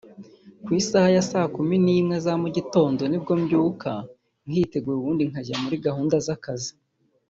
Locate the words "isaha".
0.81-1.09